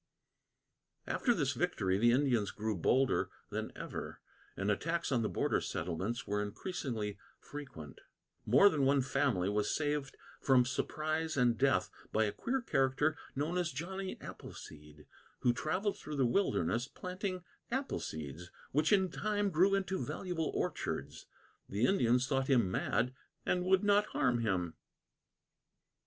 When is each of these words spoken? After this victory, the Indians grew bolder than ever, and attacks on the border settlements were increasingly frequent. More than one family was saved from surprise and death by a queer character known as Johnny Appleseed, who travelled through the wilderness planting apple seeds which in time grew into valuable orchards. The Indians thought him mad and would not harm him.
After 1.05 1.31
this 1.31 1.51
victory, 1.53 1.99
the 1.99 2.11
Indians 2.11 2.49
grew 2.49 2.75
bolder 2.75 3.29
than 3.51 3.71
ever, 3.75 4.19
and 4.57 4.71
attacks 4.71 5.11
on 5.11 5.21
the 5.21 5.29
border 5.29 5.61
settlements 5.61 6.25
were 6.25 6.41
increasingly 6.41 7.19
frequent. 7.39 8.01
More 8.43 8.67
than 8.67 8.83
one 8.83 9.03
family 9.03 9.47
was 9.47 9.69
saved 9.75 10.17
from 10.41 10.65
surprise 10.65 11.37
and 11.37 11.55
death 11.55 11.91
by 12.11 12.23
a 12.23 12.31
queer 12.31 12.63
character 12.63 13.15
known 13.35 13.59
as 13.59 13.71
Johnny 13.71 14.19
Appleseed, 14.19 15.05
who 15.41 15.53
travelled 15.53 15.99
through 15.99 16.15
the 16.15 16.25
wilderness 16.25 16.87
planting 16.87 17.43
apple 17.69 17.99
seeds 17.99 18.49
which 18.71 18.91
in 18.91 19.11
time 19.11 19.51
grew 19.51 19.75
into 19.75 20.03
valuable 20.03 20.51
orchards. 20.55 21.27
The 21.69 21.85
Indians 21.85 22.25
thought 22.25 22.47
him 22.49 22.71
mad 22.71 23.13
and 23.45 23.63
would 23.65 23.83
not 23.83 24.07
harm 24.07 24.39
him. 24.39 24.73